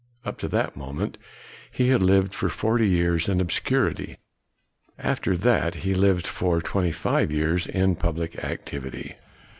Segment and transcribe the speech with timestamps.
[0.25, 1.19] Up to that moment,
[1.71, 4.17] he had lived for forty years in obscurity,
[4.97, 9.17] after that he lived for twenty five years in public activity.